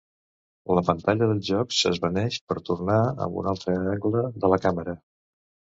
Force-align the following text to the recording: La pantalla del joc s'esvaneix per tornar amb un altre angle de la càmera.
La 0.77 0.83
pantalla 0.87 1.27
del 1.33 1.43
joc 1.49 1.75
s'esvaneix 1.81 2.41
per 2.53 2.59
tornar 2.71 2.99
amb 3.27 3.41
un 3.45 3.53
altre 3.55 3.79
angle 3.95 4.27
de 4.45 4.55
la 4.55 4.63
càmera. 4.67 5.03